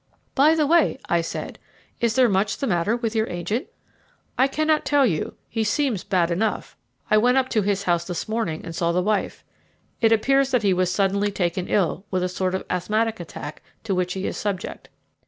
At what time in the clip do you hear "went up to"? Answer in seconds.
7.19-7.61